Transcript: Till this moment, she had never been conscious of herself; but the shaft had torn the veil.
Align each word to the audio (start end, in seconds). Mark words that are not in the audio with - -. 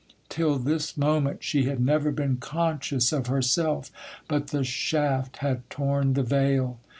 Till 0.29 0.57
this 0.57 0.97
moment, 0.97 1.43
she 1.43 1.65
had 1.65 1.79
never 1.79 2.09
been 2.11 2.37
conscious 2.37 3.11
of 3.13 3.27
herself; 3.27 3.91
but 4.27 4.47
the 4.47 4.63
shaft 4.63 5.37
had 5.37 5.61
torn 5.69 6.13
the 6.15 6.23
veil. 6.23 6.79